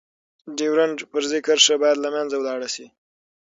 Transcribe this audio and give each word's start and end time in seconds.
ډيورنډ 0.57 0.97
فرضي 1.09 1.39
کرښه 1.45 1.75
باید 1.81 2.01
لمنځه 2.03 2.37
لاړه 2.45 2.67
شی. 2.73 2.85